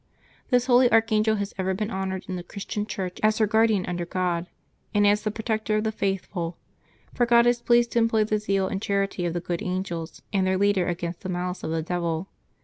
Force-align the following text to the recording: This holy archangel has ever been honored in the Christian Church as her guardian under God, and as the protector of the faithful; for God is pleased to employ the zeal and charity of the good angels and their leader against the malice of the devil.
This 0.49 0.65
holy 0.65 0.91
archangel 0.91 1.35
has 1.35 1.53
ever 1.59 1.75
been 1.75 1.91
honored 1.91 2.25
in 2.27 2.35
the 2.35 2.41
Christian 2.41 2.87
Church 2.87 3.19
as 3.21 3.37
her 3.37 3.45
guardian 3.45 3.85
under 3.85 4.03
God, 4.03 4.47
and 4.95 5.05
as 5.05 5.21
the 5.21 5.29
protector 5.29 5.75
of 5.77 5.83
the 5.83 5.91
faithful; 5.91 6.57
for 7.13 7.27
God 7.27 7.45
is 7.45 7.61
pleased 7.61 7.91
to 7.91 7.99
employ 7.99 8.23
the 8.23 8.39
zeal 8.39 8.67
and 8.67 8.81
charity 8.81 9.27
of 9.27 9.33
the 9.33 9.39
good 9.39 9.61
angels 9.61 10.23
and 10.33 10.47
their 10.47 10.57
leader 10.57 10.87
against 10.87 11.21
the 11.21 11.29
malice 11.29 11.63
of 11.63 11.69
the 11.69 11.83
devil. 11.83 12.29